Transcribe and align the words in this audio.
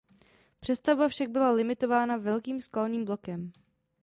Přestavba 0.59 1.07
však 1.07 1.29
byla 1.29 1.51
limitována 1.51 2.17
velkým 2.17 2.61
skalním 2.61 3.05
blokem. 3.05 3.51